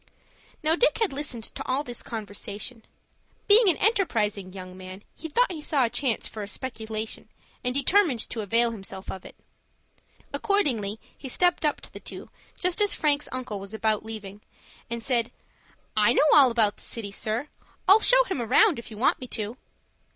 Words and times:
Now 0.63 0.73
Dick 0.75 0.97
had 0.97 1.13
listened 1.13 1.43
to 1.43 1.63
all 1.67 1.83
this 1.83 2.01
conversation. 2.01 2.83
Being 3.47 3.69
an 3.69 3.77
enterprising 3.77 4.51
young 4.51 4.75
man, 4.75 5.03
he 5.15 5.29
thought 5.29 5.51
he 5.51 5.61
saw 5.61 5.85
a 5.85 5.91
chance 5.91 6.27
for 6.27 6.41
a 6.41 6.47
speculation, 6.47 7.29
and 7.63 7.71
determined 7.71 8.27
to 8.31 8.41
avail 8.41 8.71
himself 8.71 9.11
of 9.11 9.25
it. 9.25 9.35
Accordingly 10.33 10.99
he 11.15 11.29
stepped 11.29 11.65
up 11.65 11.81
to 11.81 11.93
the 11.93 11.99
two 11.99 12.29
just 12.57 12.81
as 12.81 12.95
Frank's 12.95 13.29
uncle 13.31 13.59
was 13.59 13.75
about 13.75 14.03
leaving, 14.03 14.41
and 14.89 15.03
said, 15.03 15.31
"I 15.95 16.13
know 16.13 16.27
all 16.33 16.49
about 16.49 16.77
the 16.77 16.81
city, 16.81 17.11
sir; 17.11 17.49
I'll 17.87 17.99
show 18.01 18.23
him 18.23 18.41
around, 18.41 18.79
if 18.79 18.89
you 18.89 18.97
want 18.97 19.19
me 19.21 19.27
to." 19.27 19.55